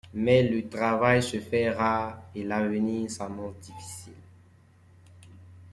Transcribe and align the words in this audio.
Mais 0.15 0.41
le 0.41 0.67
travail 0.67 1.21
se 1.21 1.39
fait 1.39 1.69
rare 1.69 2.17
et 2.33 2.43
l'avenir 2.43 3.07
s'annonce 3.11 3.53
difficile. 3.57 4.15